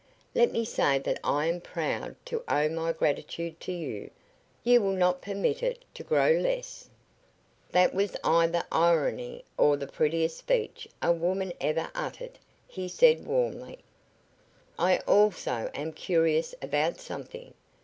Let 0.33 0.51
me 0.51 0.65
say 0.65 0.97
that 0.97 1.19
I 1.23 1.45
am 1.45 1.61
proud 1.61 2.15
to 2.25 2.43
owe 2.47 2.67
my 2.69 2.91
gratitude 2.91 3.59
to 3.59 3.71
you. 3.71 4.09
You 4.63 4.81
will 4.81 4.95
not 4.95 5.21
permit 5.21 5.61
it 5.61 5.85
to 5.93 6.01
grow 6.03 6.31
less." 6.31 6.89
"That 7.69 7.93
was 7.93 8.17
either 8.23 8.63
irony 8.71 9.45
or 9.59 9.77
the 9.77 9.85
prettiest 9.85 10.37
speech 10.37 10.87
a 11.03 11.11
woman 11.11 11.53
ever 11.61 11.91
uttered," 11.93 12.39
he 12.67 12.87
said, 12.87 13.27
warmly. 13.27 13.77
"I 14.79 14.97
also 15.05 15.69
am 15.75 15.93
curious 15.93 16.55
about 16.63 16.99
something. 16.99 17.53